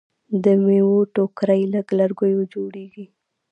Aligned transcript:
د 0.43 0.45
میوو 0.65 0.99
ټوکرۍ 1.13 1.61
له 1.73 1.79
لرګیو 1.99 2.41
جوړیږي. 2.53 3.05